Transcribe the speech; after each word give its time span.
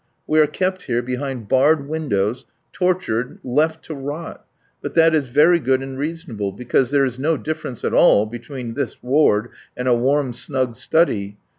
We 0.25 0.39
are 0.39 0.47
kept 0.47 0.85
here 0.85 1.03
behind 1.03 1.47
barred 1.47 1.87
windows, 1.87 2.47
tortured, 2.71 3.37
left 3.43 3.85
to 3.85 3.93
rot; 3.93 4.43
but 4.81 4.95
that 4.95 5.13
is 5.13 5.27
very 5.27 5.59
good 5.59 5.83
and 5.83 5.95
reasonable, 5.95 6.51
because 6.51 6.89
there 6.89 7.05
is 7.05 7.19
no 7.19 7.37
difference 7.37 7.83
at 7.83 7.93
all 7.93 8.25
between 8.25 8.73
this 8.73 9.03
ward 9.03 9.49
and 9.77 9.87
a 9.87 9.93
warm, 9.93 10.33
snug 10.33 10.73
study. 10.73 11.37